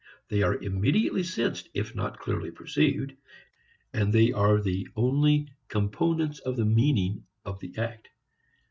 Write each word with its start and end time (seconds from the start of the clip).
They 0.29 0.41
are 0.41 0.55
immediately 0.55 1.21
sensed 1.21 1.69
if 1.75 1.93
not 1.93 2.17
clearly 2.17 2.49
perceived; 2.49 3.13
and 3.93 4.11
they 4.11 4.31
are 4.31 4.59
the 4.59 4.87
only 4.95 5.49
components 5.67 6.39
of 6.39 6.57
the 6.57 6.65
meaning 6.65 7.25
of 7.45 7.59
the 7.59 7.77
act. 7.77 8.09